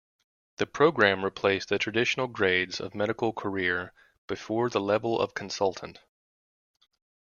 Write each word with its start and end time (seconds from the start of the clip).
The 0.57 0.65
programme 0.65 1.23
replaced 1.23 1.69
the 1.69 1.77
traditional 1.77 2.25
grades 2.25 2.81
of 2.81 2.95
medical 2.95 3.31
career 3.31 3.93
before 4.25 4.67
the 4.67 4.81
level 4.81 5.19
of 5.19 5.35
Consultant. 5.35 5.99